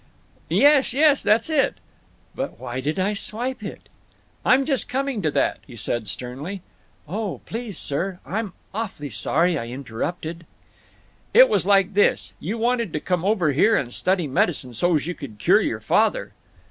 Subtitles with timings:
[0.49, 1.21] "Yes, yes!
[1.21, 1.75] That's it."
[2.33, 3.87] "But why did I swipe it?"
[4.43, 6.63] "I'm just coming to that," he said, sternly.
[7.07, 10.47] "Oh, please, sir, I'm awful sorry I interrupted."
[11.35, 15.13] "It was like this: You wanted to come over here and study medicine so's you
[15.13, 16.33] could cure your father."